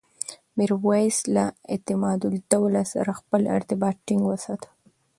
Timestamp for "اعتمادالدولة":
1.73-2.81